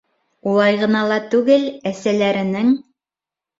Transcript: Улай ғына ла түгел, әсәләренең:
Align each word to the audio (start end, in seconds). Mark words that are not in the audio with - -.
Улай 0.51 0.79
ғына 0.83 1.01
ла 1.11 1.19
түгел, 1.35 1.69
әсәләренең: 1.93 2.75